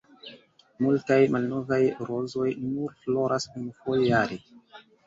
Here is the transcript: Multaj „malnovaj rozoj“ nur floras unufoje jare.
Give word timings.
Multaj 0.85 1.17
„malnovaj 1.35 1.79
rozoj“ 2.09 2.49
nur 2.71 2.99
floras 3.05 3.49
unufoje 3.55 4.13
jare. 4.15 4.43